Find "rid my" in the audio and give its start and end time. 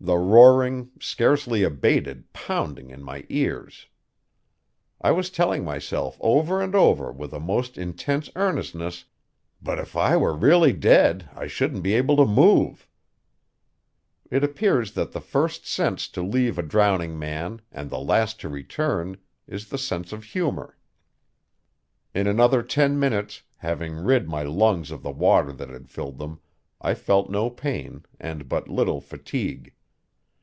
23.96-24.42